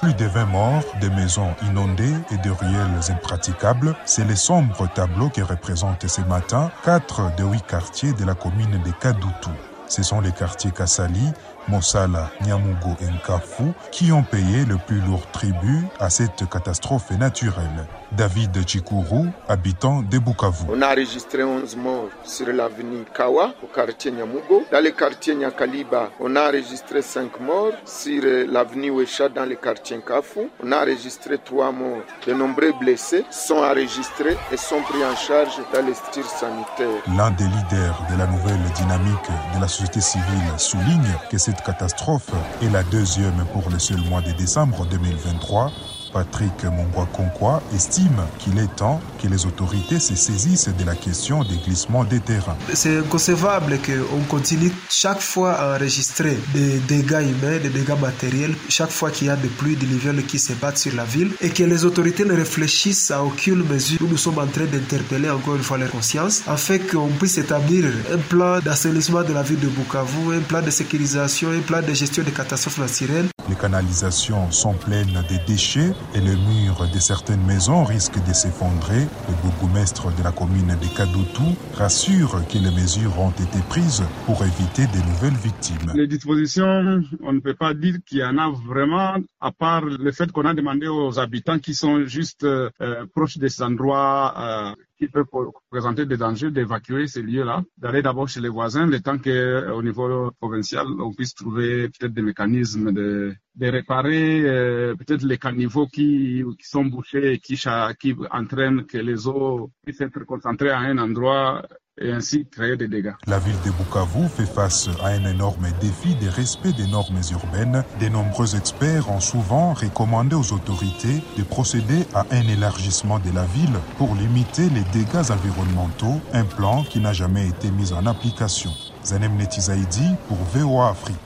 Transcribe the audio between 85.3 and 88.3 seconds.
victimes. Les dispositions, on ne peut pas dire qu'il y